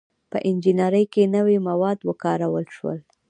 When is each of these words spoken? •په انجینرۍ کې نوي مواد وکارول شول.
•په 0.31 0.37
انجینرۍ 0.49 1.05
کې 1.13 1.23
نوي 1.35 1.57
مواد 1.67 1.97
وکارول 2.09 2.65
شول. 2.75 2.99